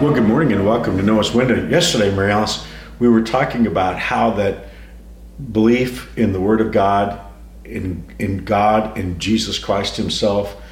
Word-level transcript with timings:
Well, 0.00 0.14
good 0.14 0.28
morning 0.28 0.52
and 0.52 0.64
welcome 0.64 0.96
to 0.96 1.02
Noah's 1.02 1.34
Window. 1.34 1.66
Yesterday, 1.66 2.14
Mary 2.14 2.30
Alice, 2.30 2.64
we 3.00 3.08
were 3.08 3.20
talking 3.20 3.66
about 3.66 3.98
how 3.98 4.30
that 4.34 4.68
belief 5.50 6.16
in 6.16 6.32
the 6.32 6.40
Word 6.40 6.60
of 6.60 6.70
God, 6.70 7.20
in, 7.64 8.04
in 8.20 8.44
God, 8.44 8.96
in 8.96 9.18
Jesus 9.18 9.58
Christ 9.58 9.96
Himself, 9.96 10.62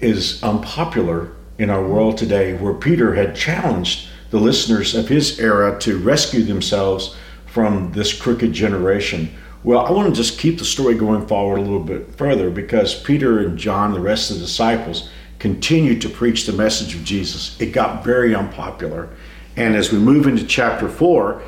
is 0.00 0.42
unpopular 0.42 1.30
in 1.58 1.70
our 1.70 1.86
world 1.86 2.18
today, 2.18 2.54
where 2.54 2.74
Peter 2.74 3.14
had 3.14 3.36
challenged 3.36 4.08
the 4.30 4.40
listeners 4.40 4.96
of 4.96 5.08
his 5.08 5.38
era 5.38 5.78
to 5.78 5.98
rescue 5.98 6.42
themselves 6.42 7.14
from 7.46 7.92
this 7.92 8.12
crooked 8.12 8.52
generation. 8.52 9.32
Well, 9.62 9.86
I 9.86 9.92
want 9.92 10.12
to 10.12 10.20
just 10.20 10.40
keep 10.40 10.58
the 10.58 10.64
story 10.64 10.96
going 10.96 11.28
forward 11.28 11.58
a 11.58 11.62
little 11.62 11.84
bit 11.84 12.16
further 12.16 12.50
because 12.50 13.00
Peter 13.00 13.38
and 13.38 13.56
John, 13.56 13.92
the 13.92 14.00
rest 14.00 14.32
of 14.32 14.38
the 14.38 14.42
disciples, 14.42 15.08
continued 15.42 16.00
to 16.00 16.08
preach 16.08 16.46
the 16.46 16.52
message 16.52 16.94
of 16.94 17.02
Jesus. 17.02 17.60
It 17.60 17.72
got 17.72 18.04
very 18.04 18.32
unpopular. 18.32 19.08
And 19.56 19.74
as 19.74 19.90
we 19.90 19.98
move 19.98 20.28
into 20.28 20.46
chapter 20.46 20.88
four, 20.88 21.42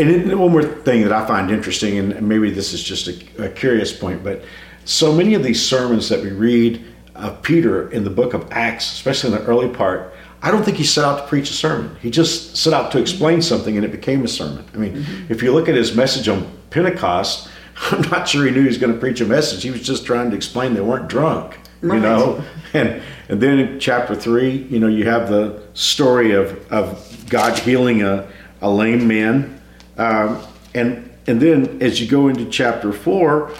and 0.00 0.36
one 0.36 0.50
more 0.50 0.64
thing 0.64 1.02
that 1.02 1.12
I 1.12 1.24
find 1.24 1.48
interesting, 1.48 1.96
and 1.96 2.28
maybe 2.28 2.50
this 2.50 2.72
is 2.72 2.82
just 2.82 3.06
a, 3.06 3.44
a 3.44 3.48
curious 3.48 3.96
point, 3.96 4.24
but 4.24 4.42
so 4.84 5.12
many 5.12 5.34
of 5.34 5.44
these 5.44 5.64
sermons 5.64 6.08
that 6.08 6.24
we 6.24 6.32
read 6.32 6.84
of 7.14 7.40
Peter 7.40 7.88
in 7.92 8.02
the 8.02 8.10
book 8.10 8.34
of 8.34 8.50
Acts, 8.50 8.92
especially 8.92 9.32
in 9.32 9.38
the 9.38 9.44
early 9.44 9.68
part, 9.68 10.12
I 10.42 10.50
don't 10.50 10.64
think 10.64 10.76
he 10.76 10.84
set 10.84 11.04
out 11.04 11.20
to 11.20 11.28
preach 11.28 11.48
a 11.50 11.54
sermon. 11.54 11.96
He 12.02 12.10
just 12.10 12.56
set 12.56 12.72
out 12.72 12.90
to 12.90 12.98
explain 12.98 13.40
something 13.42 13.76
and 13.76 13.86
it 13.86 13.92
became 13.92 14.24
a 14.24 14.28
sermon. 14.28 14.64
I 14.74 14.76
mean, 14.76 14.94
mm-hmm. 14.94 15.32
if 15.32 15.40
you 15.40 15.52
look 15.52 15.68
at 15.68 15.76
his 15.76 15.94
message 15.94 16.28
on 16.28 16.50
Pentecost, 16.70 17.48
I'm 17.92 18.02
not 18.10 18.26
sure 18.26 18.44
he 18.44 18.50
knew 18.50 18.62
he 18.62 18.66
was 18.66 18.78
going 18.78 18.92
to 18.92 18.98
preach 18.98 19.20
a 19.20 19.24
message. 19.24 19.62
He 19.62 19.70
was 19.70 19.82
just 19.82 20.04
trying 20.04 20.30
to 20.30 20.36
explain 20.36 20.74
they 20.74 20.80
weren't 20.80 21.08
drunk 21.08 21.60
right. 21.84 21.96
you 21.96 22.02
know 22.02 22.42
and 22.74 23.02
and 23.28 23.40
then 23.40 23.58
in 23.58 23.80
chapter 23.80 24.14
three 24.14 24.56
you 24.70 24.78
know 24.78 24.88
you 24.88 25.08
have 25.08 25.28
the 25.28 25.62
story 25.74 26.32
of 26.32 26.72
of 26.72 27.26
god 27.28 27.58
healing 27.58 28.02
a, 28.02 28.28
a 28.60 28.70
lame 28.70 29.06
man 29.06 29.60
um, 29.98 30.42
and 30.74 31.10
and 31.26 31.40
then 31.40 31.80
as 31.80 32.00
you 32.00 32.08
go 32.08 32.28
into 32.28 32.48
chapter 32.50 32.92
four 32.92 33.52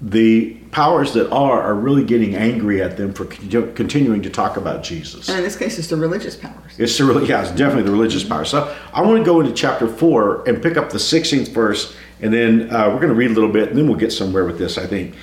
the 0.00 0.54
powers 0.70 1.12
that 1.14 1.30
are 1.30 1.60
are 1.60 1.74
really 1.74 2.04
getting 2.04 2.36
angry 2.36 2.80
at 2.80 2.96
them 2.96 3.12
for 3.12 3.24
continuing 3.24 4.22
to 4.22 4.30
talk 4.30 4.56
about 4.56 4.82
Jesus. 4.82 5.28
And 5.28 5.38
in 5.38 5.44
this 5.44 5.56
case, 5.56 5.78
it's 5.78 5.88
the 5.88 5.96
religious 5.96 6.36
powers. 6.36 6.78
It's 6.78 6.96
the 6.98 7.04
really, 7.04 7.26
yeah, 7.26 7.42
it's 7.42 7.50
definitely 7.50 7.84
the 7.84 7.90
religious 7.90 8.22
powers. 8.22 8.50
So 8.50 8.74
I 8.92 9.02
want 9.02 9.18
to 9.18 9.24
go 9.24 9.40
into 9.40 9.52
chapter 9.52 9.88
four 9.88 10.48
and 10.48 10.62
pick 10.62 10.76
up 10.76 10.90
the 10.90 10.98
16th 10.98 11.48
verse, 11.48 11.96
and 12.20 12.32
then 12.32 12.72
uh, 12.72 12.88
we're 12.88 13.00
going 13.00 13.08
to 13.08 13.14
read 13.14 13.30
a 13.30 13.34
little 13.34 13.52
bit, 13.52 13.70
and 13.70 13.78
then 13.78 13.88
we'll 13.88 13.98
get 13.98 14.12
somewhere 14.12 14.44
with 14.44 14.58
this. 14.58 14.78
I 14.78 14.86
think. 14.86 15.14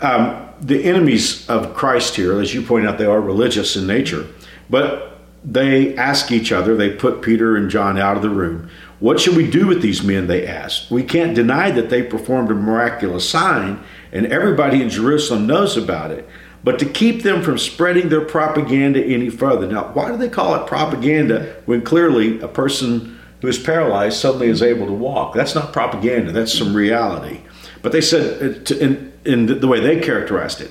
Um, 0.00 0.48
the 0.60 0.84
enemies 0.84 1.48
of 1.48 1.74
Christ 1.74 2.16
here, 2.16 2.40
as 2.40 2.54
you 2.54 2.62
point 2.62 2.86
out, 2.86 2.98
they 2.98 3.04
are 3.04 3.20
religious 3.20 3.76
in 3.76 3.86
nature, 3.86 4.26
but 4.68 5.18
they 5.44 5.96
ask 5.96 6.32
each 6.32 6.52
other, 6.52 6.76
they 6.76 6.90
put 6.90 7.22
Peter 7.22 7.56
and 7.56 7.70
John 7.70 7.98
out 7.98 8.16
of 8.16 8.22
the 8.22 8.30
room. 8.30 8.70
What 9.00 9.20
should 9.20 9.36
we 9.36 9.48
do 9.48 9.66
with 9.66 9.80
these 9.80 10.02
men? 10.02 10.26
They 10.26 10.46
asked. 10.46 10.90
We 10.90 11.04
can't 11.04 11.34
deny 11.34 11.70
that 11.70 11.90
they 11.90 12.02
performed 12.02 12.50
a 12.50 12.54
miraculous 12.54 13.28
sign, 13.28 13.82
and 14.10 14.26
everybody 14.26 14.82
in 14.82 14.88
Jerusalem 14.88 15.46
knows 15.46 15.76
about 15.76 16.10
it. 16.10 16.28
But 16.64 16.80
to 16.80 16.86
keep 16.86 17.22
them 17.22 17.42
from 17.42 17.58
spreading 17.58 18.08
their 18.08 18.24
propaganda 18.24 19.00
any 19.02 19.30
further. 19.30 19.68
Now, 19.68 19.92
why 19.92 20.10
do 20.10 20.16
they 20.16 20.28
call 20.28 20.56
it 20.56 20.66
propaganda 20.66 21.56
when 21.66 21.82
clearly 21.82 22.40
a 22.40 22.48
person 22.48 23.20
who 23.40 23.46
is 23.46 23.58
paralyzed 23.58 24.16
suddenly 24.16 24.48
is 24.48 24.62
able 24.62 24.86
to 24.86 24.92
walk? 24.92 25.34
That's 25.34 25.54
not 25.54 25.72
propaganda, 25.72 26.32
that's 26.32 26.56
some 26.56 26.74
reality. 26.74 27.40
But 27.80 27.92
they 27.92 28.00
said, 28.00 28.72
uh, 28.72 29.07
in, 29.24 29.60
the 29.60 29.68
way 29.68 29.80
they 29.80 30.00
characterized 30.00 30.60
it. 30.60 30.70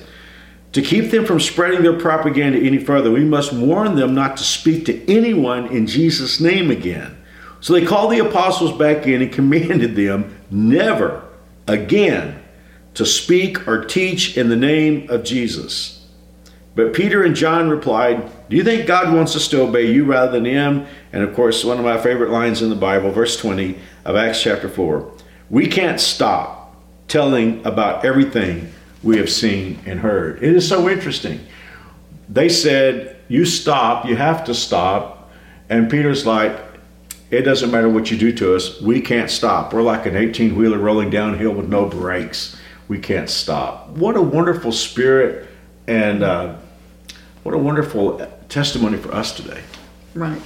To 0.72 0.82
keep 0.82 1.10
them 1.10 1.24
from 1.24 1.40
spreading 1.40 1.82
their 1.82 1.98
propaganda 1.98 2.58
any 2.58 2.78
further, 2.78 3.10
we 3.10 3.24
must 3.24 3.52
warn 3.52 3.96
them 3.96 4.14
not 4.14 4.36
to 4.36 4.44
speak 4.44 4.84
to 4.86 5.12
anyone 5.12 5.66
in 5.68 5.86
Jesus' 5.86 6.40
name 6.40 6.70
again. 6.70 7.16
So 7.60 7.72
they 7.72 7.84
called 7.84 8.12
the 8.12 8.18
apostles 8.18 8.76
back 8.76 9.06
in 9.06 9.22
and 9.22 9.32
commanded 9.32 9.96
them 9.96 10.38
never 10.50 11.24
again 11.66 12.42
to 12.94 13.06
speak 13.06 13.66
or 13.68 13.84
teach 13.84 14.36
in 14.36 14.48
the 14.48 14.56
name 14.56 15.08
of 15.08 15.24
Jesus. 15.24 16.06
But 16.74 16.94
Peter 16.94 17.24
and 17.24 17.34
John 17.34 17.68
replied, 17.68 18.30
Do 18.48 18.56
you 18.56 18.62
think 18.62 18.86
God 18.86 19.12
wants 19.14 19.34
us 19.34 19.48
to 19.48 19.62
obey 19.62 19.90
you 19.90 20.04
rather 20.04 20.32
than 20.32 20.44
him? 20.44 20.86
And 21.12 21.24
of 21.24 21.34
course, 21.34 21.64
one 21.64 21.78
of 21.78 21.84
my 21.84 22.00
favorite 22.00 22.30
lines 22.30 22.62
in 22.62 22.70
the 22.70 22.76
Bible, 22.76 23.10
verse 23.10 23.36
20 23.36 23.76
of 24.04 24.16
Acts 24.16 24.42
chapter 24.42 24.68
4 24.68 25.12
We 25.50 25.66
can't 25.66 26.00
stop 26.00 26.57
telling 27.08 27.64
about 27.66 28.04
everything 28.04 28.70
we 29.02 29.16
have 29.16 29.30
seen 29.30 29.78
and 29.86 30.00
heard. 30.00 30.42
It 30.42 30.54
is 30.54 30.68
so 30.68 30.88
interesting. 30.88 31.40
They 32.28 32.48
said, 32.48 33.16
You 33.28 33.44
stop, 33.44 34.06
you 34.06 34.16
have 34.16 34.44
to 34.44 34.54
stop. 34.54 35.30
And 35.68 35.90
Peter's 35.90 36.26
like, 36.26 36.58
It 37.30 37.42
doesn't 37.42 37.70
matter 37.70 37.88
what 37.88 38.10
you 38.10 38.18
do 38.18 38.32
to 38.32 38.54
us, 38.54 38.80
we 38.80 39.00
can't 39.00 39.30
stop. 39.30 39.72
We're 39.72 39.82
like 39.82 40.06
an 40.06 40.16
18 40.16 40.56
wheeler 40.56 40.78
rolling 40.78 41.10
downhill 41.10 41.52
with 41.52 41.68
no 41.68 41.86
brakes. 41.86 42.56
We 42.88 42.98
can't 42.98 43.28
stop. 43.28 43.88
What 43.90 44.16
a 44.16 44.22
wonderful 44.22 44.72
spirit 44.72 45.48
and 45.86 46.22
uh, 46.22 46.56
what 47.42 47.54
a 47.54 47.58
wonderful 47.58 48.26
testimony 48.48 48.96
for 48.96 49.12
us 49.14 49.34
today. 49.34 49.62
Right. 50.14 50.40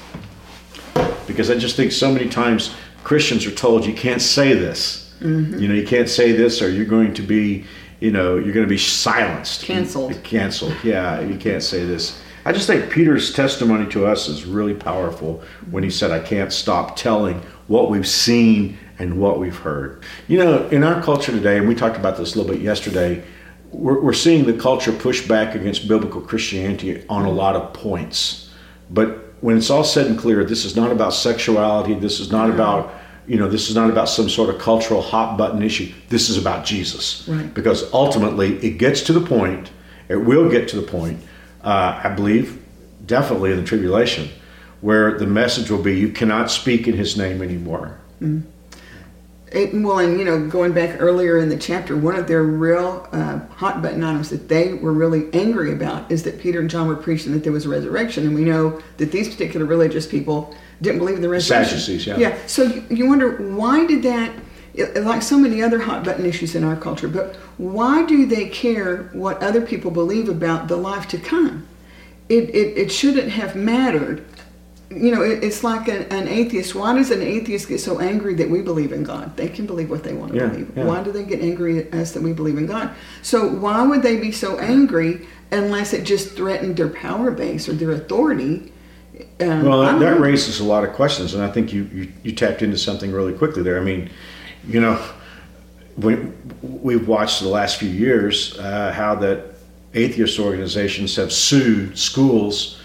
Because 1.26 1.50
I 1.50 1.56
just 1.56 1.76
think 1.76 1.92
so 1.92 2.12
many 2.12 2.28
times 2.28 2.74
Christians 3.04 3.46
are 3.46 3.52
told 3.52 3.86
you 3.86 3.94
can't 3.94 4.22
say 4.22 4.54
this 4.54 5.01
Mm-hmm. 5.22 5.58
You 5.58 5.68
know, 5.68 5.74
you 5.74 5.86
can't 5.86 6.08
say 6.08 6.32
this 6.32 6.60
or 6.60 6.70
you're 6.70 6.84
going 6.84 7.14
to 7.14 7.22
be, 7.22 7.64
you 8.00 8.10
know, 8.10 8.36
you're 8.36 8.52
going 8.52 8.66
to 8.66 8.70
be 8.70 8.78
silenced. 8.78 9.62
Canceled. 9.62 10.22
Canceled. 10.24 10.74
Yeah, 10.82 11.20
you 11.20 11.36
can't 11.36 11.62
say 11.62 11.84
this. 11.84 12.20
I 12.44 12.52
just 12.52 12.66
think 12.66 12.90
Peter's 12.90 13.32
testimony 13.32 13.88
to 13.92 14.06
us 14.06 14.28
is 14.28 14.44
really 14.44 14.74
powerful 14.74 15.42
when 15.70 15.84
he 15.84 15.90
said, 15.90 16.10
I 16.10 16.18
can't 16.18 16.52
stop 16.52 16.96
telling 16.96 17.40
what 17.68 17.88
we've 17.88 18.08
seen 18.08 18.78
and 18.98 19.20
what 19.20 19.38
we've 19.38 19.56
heard. 19.56 20.02
You 20.26 20.38
know, 20.38 20.68
in 20.68 20.82
our 20.82 21.00
culture 21.02 21.30
today, 21.30 21.58
and 21.58 21.68
we 21.68 21.76
talked 21.76 21.96
about 21.96 22.16
this 22.16 22.34
a 22.34 22.38
little 22.38 22.52
bit 22.52 22.60
yesterday, 22.60 23.22
we're, 23.70 24.00
we're 24.00 24.12
seeing 24.12 24.44
the 24.44 24.54
culture 24.54 24.92
push 24.92 25.26
back 25.26 25.54
against 25.54 25.86
biblical 25.86 26.20
Christianity 26.20 27.04
on 27.08 27.24
a 27.24 27.30
lot 27.30 27.54
of 27.54 27.72
points. 27.72 28.50
But 28.90 29.34
when 29.40 29.56
it's 29.56 29.70
all 29.70 29.84
said 29.84 30.06
and 30.06 30.18
clear, 30.18 30.44
this 30.44 30.64
is 30.64 30.76
not 30.76 30.90
about 30.90 31.14
sexuality, 31.14 31.94
this 31.94 32.20
is 32.20 32.30
not 32.30 32.50
about 32.50 32.92
you 33.26 33.38
know, 33.38 33.48
this 33.48 33.68
is 33.68 33.74
not 33.74 33.90
about 33.90 34.08
some 34.08 34.28
sort 34.28 34.50
of 34.50 34.60
cultural 34.60 35.00
hot 35.00 35.36
button 35.36 35.62
issue. 35.62 35.92
This 36.08 36.28
is 36.28 36.36
about 36.36 36.64
Jesus. 36.64 37.26
Right. 37.28 37.52
Because 37.54 37.92
ultimately, 37.92 38.56
it 38.66 38.78
gets 38.78 39.02
to 39.02 39.12
the 39.12 39.20
point, 39.20 39.70
it 40.08 40.16
will 40.16 40.50
get 40.50 40.68
to 40.68 40.76
the 40.76 40.86
point, 40.86 41.20
uh, 41.62 42.00
I 42.02 42.08
believe, 42.08 42.62
definitely 43.06 43.52
in 43.52 43.58
the 43.58 43.64
tribulation, 43.64 44.28
where 44.80 45.18
the 45.18 45.26
message 45.26 45.70
will 45.70 45.82
be 45.82 45.98
you 45.98 46.10
cannot 46.10 46.50
speak 46.50 46.88
in 46.88 46.94
his 46.94 47.16
name 47.16 47.42
anymore. 47.42 47.98
Mm. 48.20 48.42
It, 49.52 49.74
well, 49.74 49.98
and 49.98 50.18
you 50.18 50.24
know, 50.24 50.46
going 50.46 50.72
back 50.72 51.00
earlier 51.00 51.38
in 51.38 51.50
the 51.50 51.58
chapter, 51.58 51.94
one 51.96 52.16
of 52.16 52.26
their 52.26 52.42
real 52.42 53.06
uh, 53.12 53.40
hot 53.48 53.82
button 53.82 54.02
items 54.02 54.30
that 54.30 54.48
they 54.48 54.74
were 54.74 54.92
really 54.92 55.32
angry 55.34 55.72
about 55.72 56.10
is 56.10 56.22
that 56.22 56.40
Peter 56.40 56.60
and 56.60 56.70
John 56.70 56.88
were 56.88 56.96
preaching 56.96 57.32
that 57.32 57.44
there 57.44 57.52
was 57.52 57.66
a 57.66 57.68
resurrection, 57.68 58.26
and 58.26 58.34
we 58.34 58.44
know 58.44 58.80
that 58.96 59.12
these 59.12 59.28
particular 59.28 59.66
religious 59.66 60.06
people 60.06 60.54
didn't 60.80 60.98
believe 60.98 61.16
in 61.16 61.22
the 61.22 61.28
resurrection. 61.28 61.78
Sadducees, 61.78 62.06
yeah. 62.06 62.16
Yeah. 62.16 62.38
So 62.46 62.62
you, 62.62 62.84
you 62.88 63.06
wonder 63.06 63.36
why 63.54 63.86
did 63.86 64.02
that? 64.04 64.32
Like 65.02 65.20
so 65.20 65.38
many 65.38 65.62
other 65.62 65.78
hot 65.78 66.02
button 66.02 66.24
issues 66.24 66.54
in 66.54 66.64
our 66.64 66.76
culture, 66.76 67.06
but 67.08 67.36
why 67.58 68.06
do 68.06 68.24
they 68.24 68.48
care 68.48 69.10
what 69.12 69.42
other 69.42 69.60
people 69.60 69.90
believe 69.90 70.30
about 70.30 70.68
the 70.68 70.76
life 70.76 71.08
to 71.08 71.18
come? 71.18 71.68
It, 72.30 72.48
it, 72.54 72.78
it 72.78 72.90
shouldn't 72.90 73.28
have 73.28 73.54
mattered 73.54 74.24
you 74.96 75.14
know, 75.14 75.22
it's 75.22 75.64
like 75.64 75.88
an, 75.88 76.02
an, 76.04 76.28
atheist. 76.28 76.74
Why 76.74 76.94
does 76.94 77.10
an 77.10 77.22
atheist 77.22 77.68
get 77.68 77.80
so 77.80 78.00
angry 78.00 78.34
that 78.34 78.48
we 78.48 78.60
believe 78.62 78.92
in 78.92 79.02
God? 79.02 79.36
They 79.36 79.48
can 79.48 79.66
believe 79.66 79.90
what 79.90 80.02
they 80.02 80.12
want 80.12 80.32
to 80.32 80.38
yeah, 80.38 80.46
believe. 80.46 80.76
Yeah. 80.76 80.84
Why 80.84 81.02
do 81.02 81.12
they 81.12 81.24
get 81.24 81.40
angry 81.40 81.86
at 81.86 81.94
us 81.94 82.12
that 82.12 82.22
we 82.22 82.32
believe 82.32 82.58
in 82.58 82.66
God? 82.66 82.94
So 83.22 83.48
why 83.48 83.86
would 83.86 84.02
they 84.02 84.16
be 84.18 84.32
so 84.32 84.58
angry 84.58 85.26
unless 85.50 85.92
it 85.92 86.04
just 86.04 86.34
threatened 86.36 86.76
their 86.76 86.88
power 86.88 87.30
base 87.30 87.68
or 87.68 87.72
their 87.72 87.92
authority? 87.92 88.72
Um, 89.40 89.64
well, 89.64 89.82
that, 89.82 89.98
that 89.98 90.20
raises 90.20 90.60
a 90.60 90.64
lot 90.64 90.84
of 90.84 90.94
questions, 90.94 91.34
and 91.34 91.42
I 91.42 91.50
think 91.50 91.72
you, 91.72 91.84
you, 91.92 92.12
you 92.22 92.32
tapped 92.32 92.62
into 92.62 92.78
something 92.78 93.12
really 93.12 93.34
quickly 93.34 93.62
there. 93.62 93.78
I 93.78 93.84
mean, 93.84 94.10
you 94.66 94.80
know, 94.80 95.02
we, 95.96 96.16
we've 96.62 97.06
watched 97.06 97.40
the 97.42 97.48
last 97.48 97.78
few 97.78 97.90
years 97.90 98.58
uh, 98.58 98.92
how 98.92 99.14
that 99.16 99.54
atheist 99.94 100.38
organizations 100.38 101.16
have 101.16 101.32
sued 101.32 101.98
schools 101.98 102.81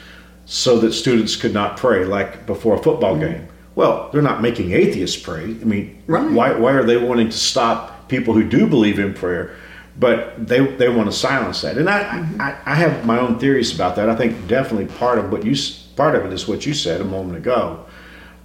so 0.49 0.79
that 0.79 0.93
students 0.93 1.35
could 1.35 1.53
not 1.53 1.75
pray, 1.75 2.05
like 2.05 2.45
before 2.45 2.75
a 2.75 2.81
football 2.81 3.15
mm-hmm. 3.15 3.33
game. 3.33 3.47
Well, 3.75 4.09
they're 4.11 4.21
not 4.21 4.41
making 4.41 4.71
atheists 4.71 5.21
pray. 5.21 5.43
I 5.43 5.65
mean, 5.65 6.01
right. 6.07 6.31
why, 6.31 6.53
why 6.53 6.71
are 6.71 6.83
they 6.83 6.97
wanting 6.97 7.29
to 7.29 7.37
stop 7.37 8.07
people 8.07 8.33
who 8.33 8.47
do 8.47 8.65
believe 8.65 8.97
in 8.97 9.13
prayer? 9.13 9.55
But 9.99 10.47
they, 10.47 10.65
they 10.65 10.87
want 10.87 11.11
to 11.11 11.15
silence 11.15 11.61
that. 11.61 11.77
And 11.77 11.89
I, 11.89 12.03
mm-hmm. 12.03 12.41
I, 12.41 12.57
I 12.65 12.75
have 12.75 13.05
my 13.05 13.19
own 13.19 13.39
theories 13.39 13.75
about 13.75 13.97
that. 13.97 14.09
I 14.09 14.15
think 14.15 14.47
definitely 14.47 14.85
part 14.97 15.19
of 15.19 15.31
what 15.31 15.43
you 15.43 15.55
part 15.97 16.15
of 16.15 16.25
it 16.25 16.31
is 16.31 16.47
what 16.47 16.65
you 16.65 16.73
said 16.73 17.01
a 17.01 17.03
moment 17.03 17.37
ago. 17.37 17.85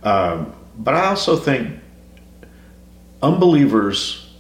Um, 0.03 0.53
but 0.77 0.95
I 0.95 1.07
also 1.07 1.37
think 1.37 1.79
unbelievers, 3.23 4.35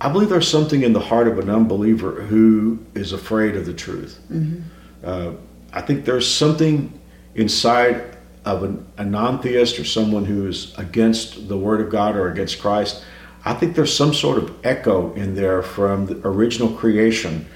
I 0.00 0.08
believe 0.08 0.28
there's 0.28 0.48
something 0.48 0.82
in 0.82 0.92
the 0.92 1.00
heart 1.00 1.26
of 1.26 1.38
an 1.38 1.50
unbeliever 1.50 2.22
who 2.22 2.78
is 2.94 3.12
afraid 3.12 3.56
of 3.56 3.66
the 3.66 3.74
truth. 3.74 4.20
Mm-hmm. 4.30 4.60
Uh, 5.02 5.32
I 5.74 5.82
think 5.82 6.04
there's 6.04 6.32
something 6.32 6.98
inside 7.34 8.16
of 8.44 8.62
an, 8.62 8.86
a 8.96 9.04
non-theist 9.04 9.78
or 9.78 9.84
someone 9.84 10.24
who 10.24 10.46
is 10.46 10.76
against 10.78 11.48
the 11.48 11.56
Word 11.56 11.80
of 11.80 11.90
God 11.90 12.16
or 12.16 12.30
against 12.30 12.60
Christ, 12.60 13.04
I 13.44 13.54
think 13.54 13.74
there's 13.74 13.94
some 13.94 14.14
sort 14.14 14.38
of 14.38 14.54
echo 14.64 15.12
in 15.14 15.34
there 15.34 15.62
from 15.62 16.06
the 16.06 16.20
original 16.26 16.70
creation 16.70 17.46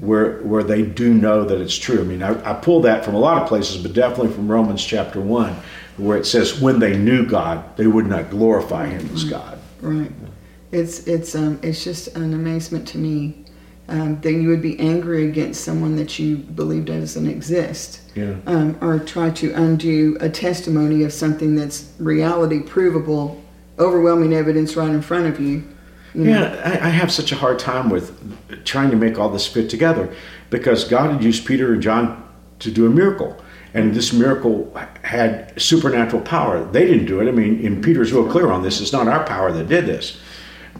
where 0.00 0.38
where 0.42 0.64
they 0.64 0.82
do 0.82 1.14
know 1.14 1.44
that 1.44 1.60
it's 1.60 1.76
true. 1.76 2.00
I 2.00 2.04
mean, 2.04 2.22
I, 2.22 2.50
I 2.50 2.54
pull 2.54 2.80
that 2.82 3.04
from 3.04 3.14
a 3.14 3.20
lot 3.20 3.40
of 3.40 3.46
places, 3.46 3.80
but 3.80 3.92
definitely 3.92 4.32
from 4.32 4.50
Romans 4.50 4.84
chapter 4.84 5.20
one, 5.20 5.54
where 5.96 6.18
it 6.18 6.26
says, 6.26 6.60
"When 6.60 6.80
they 6.80 6.98
knew 6.98 7.24
God, 7.24 7.76
they 7.76 7.86
would 7.86 8.06
not 8.06 8.30
glorify 8.30 8.86
Him 8.86 9.08
as 9.14 9.22
God." 9.22 9.58
Right. 9.80 10.10
It's 10.72 11.06
it's 11.06 11.36
um 11.36 11.60
it's 11.62 11.84
just 11.84 12.08
an 12.16 12.34
amazement 12.34 12.88
to 12.88 12.98
me 12.98 13.44
um, 13.90 14.20
that 14.20 14.32
you 14.32 14.48
would 14.48 14.62
be 14.62 14.78
angry 14.80 15.26
against 15.28 15.64
someone 15.64 15.96
that 15.96 16.18
you 16.18 16.36
believe 16.36 16.84
doesn't 16.86 17.26
exist, 17.28 18.00
Yeah. 18.14 18.36
um, 18.46 18.76
or 18.80 18.98
try 18.98 19.30
to 19.30 19.52
undo 19.52 20.16
a 20.20 20.28
testimony 20.28 21.02
of 21.02 21.12
something 21.12 21.56
that's 21.56 21.92
reality 21.98 22.60
provable, 22.60 23.42
overwhelming 23.78 24.32
evidence 24.32 24.76
right 24.76 24.90
in 24.90 25.02
front 25.02 25.26
of 25.26 25.40
you. 25.40 25.64
you. 26.14 26.24
Yeah, 26.30 26.60
I, 26.64 26.86
I 26.86 26.90
have 26.90 27.10
such 27.12 27.32
a 27.32 27.36
hard 27.36 27.58
time 27.58 27.90
with 27.90 28.64
trying 28.64 28.90
to 28.90 28.96
make 28.96 29.18
all 29.18 29.28
this 29.28 29.46
fit 29.46 29.68
together 29.68 30.14
because 30.50 30.84
God 30.84 31.10
had 31.10 31.22
used 31.24 31.44
Peter 31.46 31.72
and 31.72 31.82
John 31.82 32.22
to 32.60 32.70
do 32.70 32.86
a 32.86 32.90
miracle. 32.90 33.36
And 33.72 33.94
this 33.94 34.12
miracle 34.12 34.76
had 35.02 35.60
supernatural 35.60 36.22
power. 36.22 36.64
They 36.64 36.86
didn't 36.86 37.06
do 37.06 37.20
it. 37.20 37.28
I 37.28 37.30
mean, 37.30 37.64
and 37.64 37.82
Peter's 37.84 38.12
real 38.12 38.28
clear 38.28 38.50
on 38.50 38.62
this. 38.64 38.80
It's 38.80 38.92
not 38.92 39.06
our 39.06 39.24
power 39.24 39.52
that 39.52 39.68
did 39.68 39.86
this. 39.86 40.20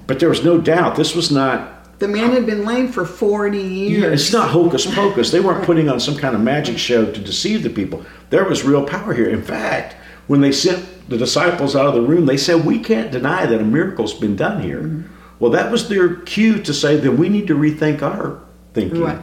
But 0.09 0.19
there 0.19 0.29
was 0.29 0.43
no 0.45 0.61
doubt 0.61 0.97
this 0.97 1.15
was 1.15 1.31
not, 1.31 1.80
The 2.01 2.09
man 2.09 2.33
had 2.33 2.47
been 2.47 2.65
lame 2.65 2.89
for 2.89 3.05
40 3.05 3.59
years. 3.59 4.03
yeah, 4.03 4.09
it's 4.09 4.33
not 4.33 4.49
hocus 4.49 4.93
pocus. 4.93 5.31
They 5.31 5.41
weren't 5.41 5.67
putting 5.67 5.91
on 5.91 6.01
some 6.01 6.17
kind 6.17 6.35
of 6.35 6.41
magic 6.41 6.79
show 6.79 7.05
to 7.05 7.21
deceive 7.21 7.63
the 7.63 7.69
people. 7.69 8.05
There 8.31 8.45
was 8.47 8.65
real 8.65 8.85
power 8.87 9.13
here. 9.13 9.29
In 9.29 9.43
fact, 9.43 9.97
when 10.27 10.41
they 10.41 10.51
sent 10.51 11.11
the 11.11 11.19
disciples 11.19 11.77
out 11.77 11.87
of 11.87 11.95
the 11.95 12.01
room, 12.01 12.25
they 12.25 12.39
said, 12.39 12.65
We 12.65 12.79
can't 12.79 13.13
deny 13.13 13.45
that 13.45 13.61
a 13.61 13.65
miracle's 13.65 14.15
been 14.15 14.35
done 14.35 14.63
here. 14.63 14.81
Mm-hmm. 14.81 15.13
Well, 15.41 15.51
that 15.51 15.71
was 15.71 15.91
their 15.91 16.17
cue 16.23 16.63
to 16.63 16.73
say, 16.73 16.97
Then 16.97 17.19
we 17.19 17.29
need 17.29 17.47
to 17.49 17.55
rethink 17.55 18.01
our 18.01 18.41
thinking. 18.73 19.03
Right. 19.03 19.23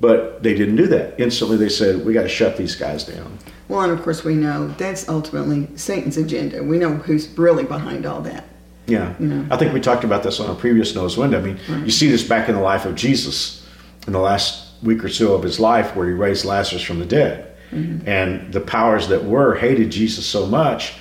But 0.00 0.44
they 0.44 0.54
didn't 0.54 0.76
do 0.76 0.86
that. 0.86 1.18
Instantly, 1.18 1.56
they 1.56 1.68
said, 1.68 2.04
We 2.06 2.12
got 2.12 2.22
to 2.22 2.28
shut 2.28 2.56
these 2.56 2.76
guys 2.76 3.02
down. 3.02 3.38
Well, 3.68 3.80
and 3.80 3.92
of 3.92 4.02
course, 4.04 4.22
we 4.22 4.36
know 4.36 4.68
that's 4.68 5.08
ultimately 5.08 5.68
Satan's 5.76 6.16
agenda. 6.16 6.62
We 6.62 6.78
know 6.78 6.94
who's 6.94 7.26
really 7.36 7.64
behind 7.64 8.06
all 8.06 8.20
that. 8.20 8.44
Yeah. 8.86 9.14
Yeah. 9.18 9.46
I 9.50 9.56
think 9.56 9.72
we 9.72 9.80
talked 9.80 10.04
about 10.04 10.22
this 10.22 10.40
on 10.40 10.50
a 10.50 10.54
previous 10.54 10.94
Noah's 10.94 11.16
Window. 11.16 11.38
I 11.38 11.42
mean, 11.42 11.58
you 11.84 11.90
see 11.90 12.10
this 12.10 12.22
back 12.22 12.48
in 12.48 12.54
the 12.54 12.60
life 12.60 12.84
of 12.84 12.94
Jesus 12.94 13.66
in 14.06 14.12
the 14.12 14.20
last 14.20 14.72
week 14.82 15.02
or 15.02 15.08
so 15.08 15.34
of 15.34 15.42
his 15.42 15.58
life 15.58 15.96
where 15.96 16.06
he 16.06 16.12
raised 16.12 16.44
Lazarus 16.44 16.82
from 16.82 16.98
the 16.98 17.06
dead. 17.06 17.56
Mm-hmm. 17.70 18.08
And 18.08 18.52
the 18.52 18.60
powers 18.60 19.08
that 19.08 19.24
were 19.24 19.54
hated 19.54 19.90
Jesus 19.90 20.26
so 20.26 20.46
much 20.46 20.94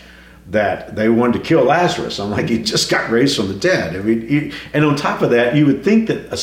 that 0.47 0.95
they 0.95 1.09
wanted 1.09 1.39
to 1.39 1.39
kill 1.39 1.63
Lazarus. 1.63 2.19
I'm 2.19 2.31
like, 2.31 2.49
he 2.49 2.61
just 2.63 2.89
got 2.89 3.09
raised 3.09 3.35
from 3.35 3.47
the 3.47 3.53
dead. 3.55 3.95
I 3.95 3.99
mean, 3.99 4.27
he, 4.27 4.53
and 4.73 4.85
on 4.85 4.95
top 4.95 5.21
of 5.21 5.31
that, 5.31 5.55
you 5.55 5.65
would 5.65 5.83
think 5.83 6.07
that 6.07 6.33
a 6.33 6.37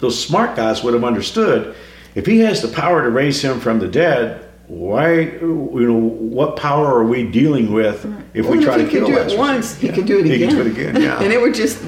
those 0.00 0.22
smart 0.22 0.56
guys 0.56 0.82
would 0.82 0.94
have 0.94 1.04
understood 1.04 1.76
if 2.14 2.26
he 2.26 2.40
has 2.40 2.62
the 2.62 2.68
power 2.68 3.02
to 3.02 3.10
raise 3.10 3.42
him 3.42 3.60
from 3.60 3.78
the 3.78 3.88
dead. 3.88 4.49
Why, 4.70 5.20
you 5.20 5.86
know, 5.88 5.94
what 5.96 6.56
power 6.56 6.86
are 6.86 7.04
we 7.04 7.24
dealing 7.28 7.72
with 7.72 8.04
if 8.34 8.46
Well, 8.46 8.56
we 8.56 8.64
try 8.64 8.78
if 8.78 8.86
to 8.86 8.90
kill 8.90 9.06
could 9.06 9.14
do 9.28 9.34
it 9.34 9.36
once, 9.38 9.74
he 9.76 9.88
Yeah. 9.88 9.94
could 9.94 10.06
do 10.06 10.18
it 10.20 10.26
He 10.26 10.34
again. 10.34 10.50
could 10.50 10.56
do 10.56 10.60
it 10.82 10.88
again, 10.92 11.02
yeah. 11.02 11.18
and 11.22 11.32
it 11.32 11.40
would 11.40 11.54
just 11.54 11.82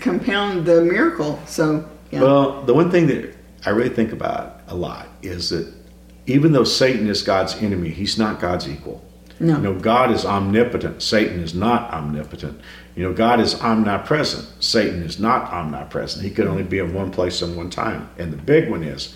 compound 0.00 0.64
the 0.64 0.80
miracle. 0.80 1.38
So, 1.46 1.84
yeah. 2.10 2.22
Well, 2.22 2.62
the 2.62 2.72
one 2.72 2.90
thing 2.90 3.06
that 3.08 3.34
I 3.66 3.70
really 3.70 3.90
think 3.90 4.12
about 4.12 4.60
a 4.66 4.74
lot 4.74 5.08
is 5.20 5.50
that 5.50 5.70
even 6.26 6.52
though 6.52 6.64
Satan 6.64 7.06
is 7.06 7.20
God's 7.22 7.54
enemy, 7.62 7.90
he's 7.90 8.16
not 8.16 8.40
God's 8.40 8.66
equal. 8.66 9.04
No. 9.38 9.56
You 9.56 9.62
know, 9.62 9.74
God 9.74 10.10
is 10.10 10.24
omnipotent. 10.24 11.02
Satan 11.02 11.40
is 11.40 11.54
not 11.54 11.92
omnipotent. 11.92 12.58
You 12.96 13.02
know, 13.02 13.12
God 13.12 13.40
is 13.40 13.60
omnipresent. 13.60 14.46
Satan 14.60 15.02
is 15.02 15.18
not 15.20 15.52
omnipresent. 15.52 16.24
He 16.24 16.30
can 16.30 16.48
only 16.48 16.62
be 16.62 16.78
in 16.78 16.94
one 16.94 17.10
place 17.10 17.42
at 17.42 17.50
one 17.50 17.68
time. 17.68 18.08
And 18.18 18.32
the 18.32 18.36
big 18.38 18.70
one 18.70 18.82
is 18.82 19.14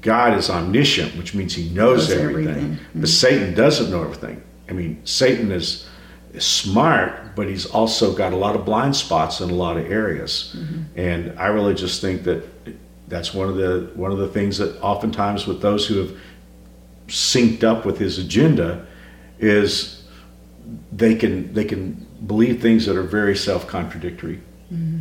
God 0.00 0.36
is 0.38 0.48
omniscient, 0.50 1.16
which 1.16 1.34
means 1.34 1.54
he 1.54 1.68
knows, 1.70 2.08
Knows 2.08 2.18
everything. 2.18 2.48
everything. 2.48 2.70
But 2.94 2.98
mm-hmm. 2.98 3.04
Satan 3.04 3.54
doesn't 3.54 3.90
know 3.90 4.02
everything. 4.02 4.42
I 4.68 4.72
mean, 4.72 5.00
Satan 5.04 5.50
is, 5.50 5.88
is 6.32 6.44
smart, 6.44 7.34
but 7.34 7.48
he's 7.48 7.66
also 7.66 8.14
got 8.14 8.32
a 8.32 8.36
lot 8.36 8.54
of 8.54 8.64
blind 8.64 8.94
spots 8.94 9.40
in 9.40 9.50
a 9.50 9.54
lot 9.54 9.76
of 9.76 9.90
areas. 9.90 10.54
Mm-hmm. 10.56 10.82
And 10.98 11.38
I 11.38 11.46
really 11.46 11.74
just 11.74 12.00
think 12.00 12.24
that 12.24 12.44
that's 13.08 13.32
one 13.32 13.48
of 13.48 13.56
the 13.56 13.90
one 13.94 14.12
of 14.12 14.18
the 14.18 14.28
things 14.28 14.58
that 14.58 14.78
oftentimes 14.82 15.46
with 15.46 15.62
those 15.62 15.86
who 15.86 15.96
have 15.98 16.16
synced 17.06 17.64
up 17.64 17.86
with 17.86 17.98
his 17.98 18.18
agenda 18.18 18.86
is 19.38 20.04
they 20.92 21.14
can 21.14 21.52
they 21.54 21.64
can 21.64 22.06
believe 22.26 22.60
things 22.60 22.84
that 22.86 22.96
are 22.96 23.02
very 23.02 23.36
self-contradictory. 23.36 24.40
Mm-hmm. 24.72 25.00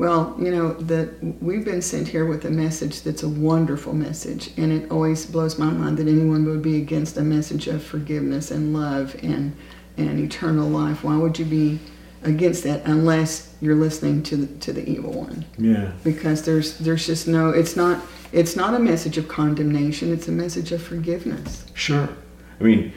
Well, 0.00 0.34
you 0.38 0.50
know, 0.50 0.72
that 0.72 1.22
we've 1.42 1.62
been 1.62 1.82
sent 1.82 2.08
here 2.08 2.24
with 2.24 2.46
a 2.46 2.50
message 2.50 3.02
that's 3.02 3.22
a 3.22 3.28
wonderful 3.28 3.92
message, 3.92 4.50
and 4.56 4.72
it 4.72 4.90
always 4.90 5.26
blows 5.26 5.58
my 5.58 5.68
mind 5.70 5.98
that 5.98 6.08
anyone 6.08 6.46
would 6.46 6.62
be 6.62 6.78
against 6.78 7.18
a 7.18 7.20
message 7.20 7.66
of 7.68 7.84
forgiveness 7.84 8.50
and 8.50 8.72
love 8.72 9.14
and 9.22 9.54
and 9.98 10.18
eternal 10.18 10.66
life. 10.70 11.04
Why 11.04 11.18
would 11.18 11.38
you 11.38 11.44
be 11.44 11.80
against 12.22 12.64
that 12.64 12.86
unless 12.86 13.54
you're 13.60 13.74
listening 13.74 14.22
to 14.22 14.38
the, 14.38 14.58
to 14.60 14.72
the 14.72 14.88
evil 14.88 15.12
one? 15.12 15.44
Yeah. 15.58 15.92
Because 16.02 16.46
there's 16.46 16.78
there's 16.78 17.04
just 17.04 17.28
no 17.28 17.50
it's 17.50 17.76
not 17.76 18.02
it's 18.32 18.56
not 18.56 18.72
a 18.72 18.78
message 18.78 19.18
of 19.18 19.28
condemnation, 19.28 20.14
it's 20.14 20.28
a 20.28 20.32
message 20.32 20.72
of 20.72 20.82
forgiveness. 20.82 21.66
Sure. 21.74 22.08
I 22.58 22.64
mean, 22.64 22.94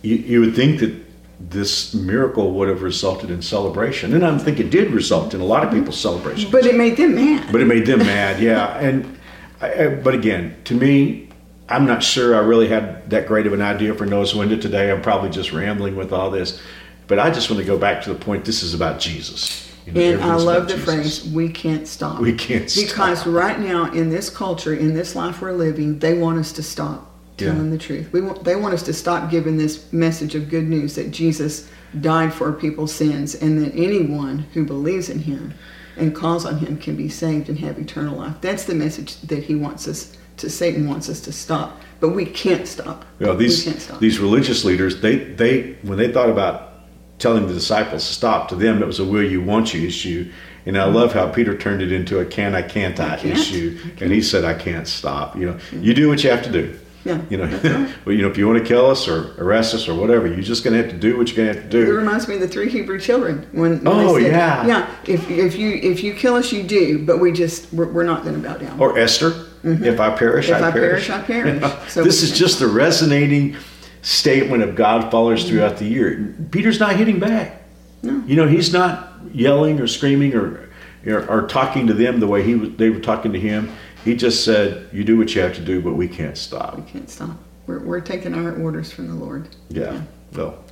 you, 0.00 0.16
you 0.16 0.40
would 0.40 0.56
think 0.56 0.80
that 0.80 1.05
this 1.38 1.92
miracle 1.94 2.52
would 2.54 2.68
have 2.68 2.82
resulted 2.82 3.30
in 3.30 3.42
celebration, 3.42 4.14
and 4.14 4.24
I 4.24 4.36
think 4.38 4.58
it 4.58 4.70
did 4.70 4.90
result 4.92 5.34
in 5.34 5.40
a 5.40 5.44
lot 5.44 5.64
of 5.64 5.70
people's 5.72 5.98
celebration. 6.00 6.50
But 6.50 6.64
it 6.66 6.74
made 6.76 6.96
them 6.96 7.14
mad. 7.14 7.52
But 7.52 7.60
it 7.60 7.66
made 7.66 7.86
them 7.86 7.98
mad, 8.00 8.40
yeah. 8.40 8.78
And 8.80 9.18
I, 9.60 9.84
I- 9.84 9.88
but 9.96 10.14
again, 10.14 10.56
to 10.64 10.74
me, 10.74 11.28
I'm 11.68 11.84
not 11.86 12.02
sure 12.02 12.34
I 12.36 12.38
really 12.38 12.68
had 12.68 13.10
that 13.10 13.26
great 13.26 13.46
of 13.46 13.52
an 13.52 13.60
idea 13.60 13.92
for 13.94 14.06
Noah's 14.06 14.34
Window 14.34 14.56
today. 14.56 14.90
I'm 14.90 15.02
probably 15.02 15.30
just 15.30 15.52
rambling 15.52 15.96
with 15.96 16.12
all 16.12 16.30
this, 16.30 16.60
but 17.08 17.18
I 17.18 17.30
just 17.30 17.50
want 17.50 17.60
to 17.60 17.66
go 17.66 17.76
back 17.76 18.02
to 18.04 18.12
the 18.12 18.18
point. 18.18 18.44
This 18.44 18.62
is 18.62 18.72
about 18.72 19.00
Jesus. 19.00 19.62
You 19.84 19.92
know, 19.92 20.00
And 20.00 20.22
I 20.22 20.34
love 20.36 20.68
the 20.68 20.74
Jesus. 20.76 20.84
phrase, 21.22 21.32
we 21.32 21.48
can't 21.48 21.86
stop. 21.86 22.20
We 22.20 22.32
can't 22.34 22.68
stop. 22.70 22.86
Because 22.88 23.26
right 23.26 23.58
now, 23.60 23.92
in 23.92 24.10
this 24.10 24.30
culture, 24.30 24.74
in 24.74 24.94
this 24.94 25.14
life 25.14 25.40
we're 25.40 25.52
living, 25.52 25.98
they 25.98 26.16
want 26.18 26.38
us 26.38 26.50
to 26.52 26.62
stop 26.62 27.05
Yeah. 27.38 27.52
telling 27.52 27.70
the 27.70 27.78
truth. 27.78 28.12
We 28.12 28.20
want, 28.22 28.44
they 28.44 28.56
want 28.56 28.74
us 28.74 28.82
to 28.84 28.92
stop 28.92 29.30
giving 29.30 29.58
this 29.58 29.92
message 29.92 30.34
of 30.34 30.48
good 30.48 30.64
news 30.64 30.94
that 30.94 31.10
Jesus 31.10 31.68
died 32.00 32.32
for 32.32 32.52
people's 32.52 32.94
sins 32.94 33.34
and 33.34 33.62
that 33.62 33.74
anyone 33.74 34.40
who 34.54 34.64
believes 34.64 35.08
in 35.10 35.18
him 35.18 35.54
and 35.96 36.14
calls 36.14 36.44
on 36.44 36.58
him 36.58 36.76
can 36.78 36.96
be 36.96 37.08
saved 37.08 37.48
and 37.48 37.58
have 37.58 37.78
eternal 37.78 38.16
life. 38.18 38.36
That's 38.40 38.64
the 38.64 38.74
message 38.74 39.20
that 39.22 39.44
he 39.44 39.54
wants 39.54 39.88
us 39.88 40.16
to, 40.38 40.50
Satan 40.50 40.88
wants 40.88 41.08
us 41.08 41.20
to 41.22 41.32
stop. 41.32 41.80
But 42.00 42.10
we 42.10 42.26
can't 42.26 42.68
stop. 42.68 43.04
Know, 43.18 43.34
these 43.34 43.64
we 43.64 43.72
can't 43.72 43.82
stop. 43.82 44.00
these 44.00 44.18
religious 44.18 44.64
leaders, 44.64 45.00
they 45.00 45.16
they 45.16 45.78
when 45.82 45.96
they 45.96 46.12
thought 46.12 46.28
about 46.28 46.72
telling 47.18 47.46
the 47.46 47.54
disciples 47.54 48.06
to 48.06 48.12
stop, 48.12 48.48
to 48.48 48.54
them 48.54 48.82
it 48.82 48.86
was 48.86 49.00
a 49.00 49.04
will 49.04 49.22
you 49.22 49.42
won't 49.42 49.72
you 49.72 49.86
issue. 49.86 50.30
And 50.66 50.76
I 50.76 50.84
love 50.84 51.12
how 51.12 51.30
Peter 51.30 51.56
turned 51.56 51.80
it 51.80 51.92
into 51.92 52.18
a 52.18 52.26
can 52.26 52.54
I 52.54 52.60
can't 52.62 52.98
I 53.00 53.14
I 53.14 53.16
can't. 53.16 53.38
issue, 53.38 53.78
and 54.00 54.12
he 54.12 54.20
said 54.20 54.44
I 54.44 54.52
can't 54.54 54.86
stop. 54.86 55.36
You 55.36 55.52
know, 55.52 55.58
you 55.72 55.94
do 55.94 56.08
what 56.08 56.22
you 56.22 56.30
have 56.30 56.42
to 56.42 56.52
do. 56.52 56.78
Yeah, 57.06 57.20
You 57.30 57.36
know, 57.38 57.44
right. 57.46 57.94
well, 58.04 58.14
you 58.14 58.22
know, 58.22 58.28
if 58.28 58.36
you 58.36 58.46
want 58.48 58.58
to 58.58 58.64
kill 58.64 58.86
us 58.90 59.06
or 59.08 59.32
arrest 59.40 59.74
us 59.74 59.88
or 59.88 59.94
whatever, 59.94 60.26
you're 60.26 60.40
just 60.40 60.64
going 60.64 60.76
to 60.76 60.82
have 60.82 60.90
to 60.92 60.98
do 60.98 61.16
what 61.16 61.28
you're 61.28 61.36
going 61.36 61.48
to 61.48 61.54
have 61.60 61.70
to 61.70 61.70
do. 61.70 61.90
It 61.90 61.94
reminds 61.96 62.26
me 62.28 62.34
of 62.34 62.40
the 62.40 62.48
three 62.48 62.68
Hebrew 62.68 62.98
children 62.98 63.46
when, 63.52 63.82
when 63.84 63.86
Oh, 63.86 64.14
they 64.14 64.24
said, 64.24 64.32
yeah. 64.32 64.66
yeah. 64.66 64.96
If, 65.06 65.30
if 65.30 65.56
you 65.56 65.70
if 65.70 66.02
you 66.02 66.14
kill 66.14 66.34
us, 66.34 66.52
you 66.52 66.62
do, 66.64 67.04
but 67.06 67.20
we 67.20 67.32
just 67.32 67.72
we're, 67.72 67.90
we're 67.92 68.04
not 68.04 68.24
going 68.24 68.34
to 68.42 68.48
bow 68.48 68.56
down. 68.56 68.80
Or 68.80 68.98
Esther, 68.98 69.46
if 69.62 70.00
I 70.00 70.16
perish, 70.16 70.48
Mm-hmm. 70.48 70.54
If 70.56 70.62
I, 70.62 70.68
I 70.68 70.72
perish. 70.72 71.06
perish, 71.06 71.10
I 71.10 71.22
perish. 71.22 71.72
So 71.90 72.02
this 72.02 72.22
is 72.22 72.36
just 72.36 72.58
the 72.58 72.66
resonating 72.68 73.56
statement 74.02 74.62
of 74.62 74.74
God 74.74 75.10
followers 75.10 75.48
throughout 75.48 75.78
the 75.78 75.84
year. 75.86 76.34
Peter's 76.50 76.78
not 76.80 76.96
hitting 76.96 77.18
back. 77.18 77.62
No. 78.02 78.22
You 78.26 78.36
know, 78.36 78.46
he's 78.46 78.72
not 78.72 79.12
yelling 79.32 79.80
or 79.80 79.86
screaming 79.86 80.34
or, 80.34 80.68
or 81.06 81.26
or 81.28 81.46
talking 81.48 81.86
to 81.88 81.94
them 81.94 82.20
the 82.20 82.26
way 82.26 82.42
he 82.42 82.54
was, 82.54 82.70
they 82.76 82.90
were 82.90 83.00
talking 83.00 83.32
to 83.32 83.40
him. 83.40 83.70
He 84.06 84.14
just 84.14 84.44
said, 84.44 84.88
"You 84.92 85.02
do 85.02 85.18
what 85.18 85.34
you 85.34 85.42
have 85.42 85.56
to 85.56 85.64
do, 85.64 85.82
but 85.82 85.94
we 85.94 86.06
can't 86.06 86.38
stop." 86.38 86.76
we 86.76 86.88
can't 86.88 87.10
stop. 87.10 87.36
We're, 87.66 87.80
we're 87.80 88.00
taking 88.00 88.34
our 88.34 88.54
orders 88.54 88.92
from 88.92 89.08
the 89.08 89.14
Lord. 89.14 89.48
Yeah. 89.68 90.00
Well, 90.32 90.62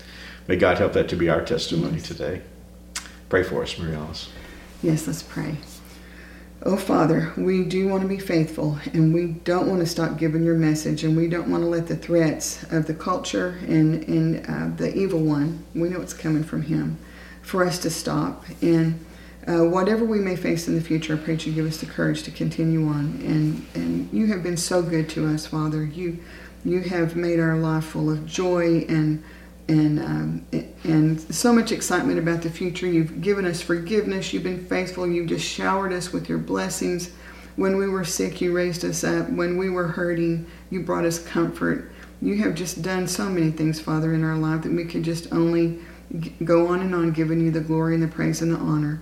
may 0.46 0.54
God 0.54 0.78
help 0.78 0.92
that 0.92 1.08
to 1.08 1.16
be 1.16 1.28
our 1.28 1.44
testimony 1.44 2.00
today. 2.00 2.42
Pray 3.28 3.42
for 3.42 3.64
us, 3.64 3.76
Mary 3.76 3.96
Alice. 3.96 4.28
Yes, 4.84 5.08
let's 5.08 5.24
pray. 5.24 5.56
Oh, 6.62 6.76
Father, 6.76 7.32
we 7.36 7.64
do 7.64 7.88
want 7.88 8.02
to 8.02 8.08
be 8.08 8.20
faithful 8.20 8.78
and 8.92 9.12
we 9.12 9.26
don't 9.26 9.68
want 9.68 9.80
to 9.80 9.86
stop 9.86 10.16
giving 10.16 10.44
your 10.44 10.54
message 10.54 11.02
and 11.02 11.16
we 11.16 11.26
don't 11.26 11.50
want 11.50 11.64
to 11.64 11.68
let 11.68 11.88
the 11.88 11.96
threats 11.96 12.62
of 12.70 12.86
the 12.86 12.94
culture 12.94 13.58
and, 13.66 14.04
and 14.04 14.46
uh, 14.46 14.76
the 14.76 14.94
evil 14.96 15.18
one, 15.18 15.64
we 15.74 15.88
know 15.88 16.00
it's 16.00 16.14
coming 16.14 16.44
from 16.44 16.62
him, 16.62 16.96
for 17.42 17.64
us 17.64 17.80
to 17.80 17.90
stop. 17.90 18.44
And 18.62 19.04
uh, 19.46 19.64
whatever 19.64 20.04
we 20.04 20.18
may 20.18 20.36
face 20.36 20.68
in 20.68 20.74
the 20.74 20.80
future, 20.80 21.14
I 21.14 21.18
pray 21.18 21.34
that 21.34 21.46
you 21.46 21.52
give 21.52 21.66
us 21.66 21.78
the 21.78 21.86
courage 21.86 22.22
to 22.24 22.30
continue 22.30 22.86
on. 22.88 23.20
And, 23.24 23.66
and 23.74 24.12
you 24.12 24.26
have 24.28 24.42
been 24.42 24.56
so 24.56 24.82
good 24.82 25.08
to 25.10 25.26
us, 25.26 25.46
Father. 25.46 25.84
You, 25.84 26.18
You 26.64 26.80
have 26.80 27.14
made 27.14 27.40
our 27.40 27.58
life 27.58 27.84
full 27.84 28.10
of 28.10 28.24
joy 28.26 28.86
and 28.88 29.22
and 29.68 29.98
um, 29.98 30.46
and 30.84 31.20
so 31.20 31.52
much 31.52 31.72
excitement 31.72 32.18
about 32.18 32.42
the 32.42 32.50
future. 32.50 32.86
You've 32.86 33.20
given 33.20 33.44
us 33.46 33.60
forgiveness. 33.62 34.32
You've 34.32 34.42
been 34.42 34.64
faithful. 34.64 35.06
You've 35.06 35.28
just 35.28 35.44
showered 35.46 35.92
us 35.92 36.12
with 36.12 36.28
your 36.28 36.38
blessings. 36.38 37.10
When 37.56 37.76
we 37.76 37.88
were 37.88 38.04
sick, 38.04 38.40
you 38.40 38.52
raised 38.52 38.84
us 38.84 39.04
up. 39.04 39.28
When 39.30 39.56
we 39.56 39.70
were 39.70 39.88
hurting, 39.88 40.46
you 40.70 40.82
brought 40.82 41.04
us 41.04 41.18
comfort. 41.18 41.90
You 42.20 42.36
have 42.42 42.54
just 42.54 42.82
done 42.82 43.06
so 43.06 43.28
many 43.28 43.50
things, 43.50 43.80
Father, 43.80 44.12
in 44.14 44.24
our 44.24 44.36
life 44.36 44.62
that 44.62 44.72
we 44.72 44.84
could 44.84 45.02
just 45.02 45.32
only 45.32 45.78
go 46.44 46.66
on 46.68 46.80
and 46.80 46.94
on 46.94 47.12
giving 47.12 47.40
you 47.40 47.50
the 47.50 47.60
glory 47.60 47.94
and 47.94 48.02
the 48.02 48.08
praise 48.08 48.42
and 48.42 48.52
the 48.52 48.58
honor. 48.58 49.00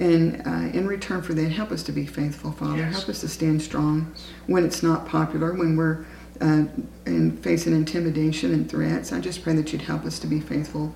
And 0.00 0.40
uh, 0.46 0.76
in 0.76 0.86
return 0.86 1.20
for 1.20 1.34
that, 1.34 1.50
help 1.50 1.70
us 1.70 1.82
to 1.84 1.92
be 1.92 2.06
faithful, 2.06 2.52
Father. 2.52 2.78
Yes. 2.78 2.94
Help 2.94 3.10
us 3.10 3.20
to 3.20 3.28
stand 3.28 3.60
strong 3.60 4.12
when 4.46 4.64
it's 4.64 4.82
not 4.82 5.06
popular, 5.06 5.52
when 5.52 5.76
we're 5.76 6.06
uh, 6.40 6.64
and 7.04 7.38
facing 7.44 7.74
intimidation 7.74 8.52
and 8.52 8.68
threats. 8.68 9.12
I 9.12 9.20
just 9.20 9.42
pray 9.42 9.54
that 9.54 9.72
you'd 9.72 9.82
help 9.82 10.06
us 10.06 10.18
to 10.20 10.26
be 10.26 10.40
faithful 10.40 10.94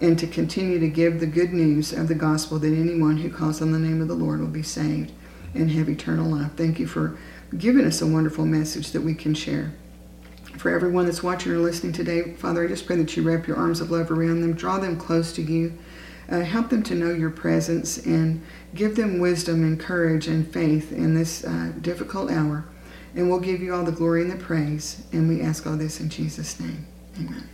and 0.00 0.18
to 0.18 0.26
continue 0.26 0.78
to 0.78 0.88
give 0.88 1.20
the 1.20 1.26
good 1.26 1.52
news 1.52 1.92
of 1.92 2.08
the 2.08 2.14
gospel 2.14 2.58
that 2.58 2.72
anyone 2.72 3.18
who 3.18 3.30
calls 3.30 3.60
on 3.60 3.72
the 3.72 3.78
name 3.78 4.00
of 4.00 4.08
the 4.08 4.14
Lord 4.14 4.40
will 4.40 4.46
be 4.46 4.62
saved 4.62 5.12
and 5.54 5.70
have 5.70 5.90
eternal 5.90 6.30
life. 6.30 6.52
Thank 6.56 6.78
you 6.78 6.86
for 6.86 7.18
giving 7.58 7.84
us 7.84 8.00
a 8.00 8.06
wonderful 8.06 8.46
message 8.46 8.92
that 8.92 9.02
we 9.02 9.14
can 9.14 9.34
share. 9.34 9.74
For 10.56 10.70
everyone 10.70 11.04
that's 11.04 11.22
watching 11.22 11.52
or 11.52 11.58
listening 11.58 11.92
today, 11.92 12.32
Father, 12.34 12.64
I 12.64 12.68
just 12.68 12.86
pray 12.86 12.96
that 12.96 13.14
you 13.16 13.22
wrap 13.22 13.46
your 13.46 13.58
arms 13.58 13.82
of 13.82 13.90
love 13.90 14.10
around 14.10 14.40
them, 14.40 14.54
draw 14.54 14.78
them 14.78 14.96
close 14.96 15.32
to 15.34 15.42
you, 15.42 15.76
uh, 16.30 16.40
help 16.40 16.70
them 16.70 16.82
to 16.84 16.94
know 16.94 17.12
your 17.12 17.30
presence, 17.30 17.98
and 17.98 18.44
give 18.74 18.96
them 18.96 19.18
wisdom 19.18 19.62
and 19.62 19.78
courage 19.78 20.26
and 20.26 20.50
faith 20.52 20.92
in 20.92 21.14
this 21.14 21.44
uh, 21.44 21.72
difficult 21.80 22.30
hour. 22.30 22.64
And 23.14 23.30
we'll 23.30 23.40
give 23.40 23.60
you 23.60 23.74
all 23.74 23.84
the 23.84 23.92
glory 23.92 24.22
and 24.22 24.30
the 24.30 24.36
praise. 24.36 25.02
And 25.12 25.28
we 25.28 25.40
ask 25.40 25.66
all 25.66 25.76
this 25.76 26.00
in 26.00 26.10
Jesus' 26.10 26.60
name. 26.60 26.86
Amen. 27.18 27.48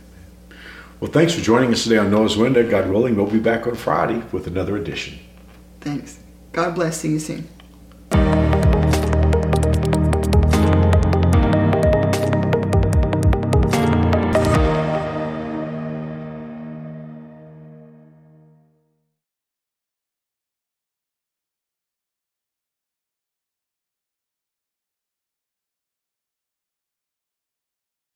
Well, 0.99 1.11
thanks 1.11 1.33
for 1.33 1.41
joining 1.41 1.71
us 1.71 1.83
today 1.83 1.97
on 1.97 2.11
Noah's 2.11 2.37
Window. 2.37 2.69
God 2.69 2.89
willing, 2.89 3.15
we'll 3.15 3.27
be 3.27 3.39
back 3.39 3.67
on 3.67 3.75
Friday 3.75 4.21
with 4.31 4.47
another 4.47 4.77
edition. 4.77 5.19
Thanks. 5.79 6.19
God 6.51 6.75
bless. 6.75 6.97
See 6.97 7.09
you 7.09 7.19
soon. 7.19 7.47